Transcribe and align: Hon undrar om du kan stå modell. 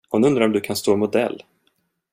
Hon 0.09 0.25
undrar 0.25 0.45
om 0.45 0.51
du 0.51 0.61
kan 0.61 0.75
stå 0.75 0.95
modell. 0.97 1.43